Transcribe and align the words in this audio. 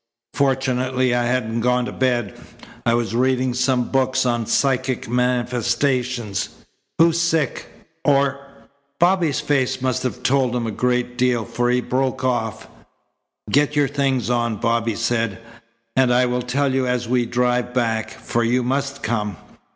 "Fortunately 0.33 1.13
I 1.13 1.25
hadn't 1.25 1.59
gone 1.59 1.85
to 1.85 1.91
bed. 1.91 2.33
I 2.87 2.95
was 2.95 3.13
reading 3.13 3.53
some 3.53 3.91
books 3.91 4.25
on 4.25 4.47
psychic 4.47 5.07
manifestations. 5.07 6.49
Who's 6.97 7.21
sick? 7.21 7.67
Or" 8.03 8.39
Bobby's 8.99 9.41
face 9.41 9.79
must 9.79 10.01
have 10.01 10.23
told 10.23 10.55
him 10.55 10.65
a 10.65 10.71
good 10.71 11.17
deal, 11.17 11.45
for 11.45 11.69
he 11.69 11.81
broke 11.81 12.23
off. 12.23 12.67
"Get 13.51 13.75
your 13.75 13.87
things 13.87 14.27
on," 14.31 14.55
Bobby 14.55 14.95
said, 14.95 15.37
"and 15.95 16.11
I 16.11 16.25
will 16.25 16.41
tell 16.41 16.73
you 16.73 16.87
as 16.87 17.07
we 17.07 17.27
drive 17.27 17.71
back, 17.71 18.09
for 18.09 18.43
you 18.43 18.63
must 18.63 19.03
come. 19.03 19.37